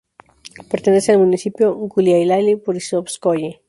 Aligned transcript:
Pertenece 0.71 1.11
al 1.11 1.19
municipio 1.19 1.75
Guliái-Borísovskoye. 1.75 3.59